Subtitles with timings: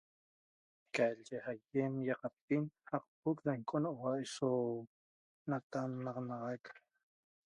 [0.95, 4.49] qalyi ayem qapiolec saqpoc da ñeqonahua so
[5.49, 6.63] natanaxanac